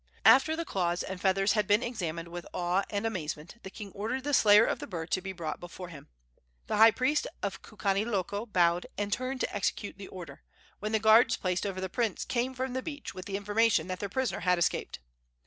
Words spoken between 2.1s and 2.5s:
with